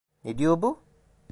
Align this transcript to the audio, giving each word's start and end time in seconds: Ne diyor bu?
Ne 0.23 0.37
diyor 0.37 0.61
bu? 0.61 0.79